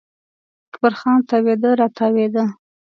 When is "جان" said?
0.99-1.19